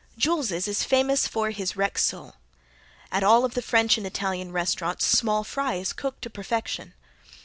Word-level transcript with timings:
Jule's 0.17 0.49
is 0.51 0.83
famous 0.83 1.27
for 1.27 1.51
his 1.51 1.75
Rex 1.75 2.01
sole. 2.01 2.37
At 3.11 3.23
all 3.23 3.45
of 3.45 3.53
the 3.53 3.61
French 3.61 3.99
and 3.99 4.07
Italian 4.07 4.51
restaurants 4.51 5.05
small 5.05 5.43
fry 5.43 5.75
is 5.75 5.93
cooked 5.93 6.23
to 6.23 6.29
perfection. 6.31 6.95